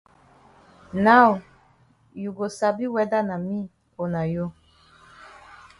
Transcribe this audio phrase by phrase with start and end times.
[1.07, 1.43] Now
[2.11, 3.57] you go sabi whether na me
[4.01, 4.45] o na you.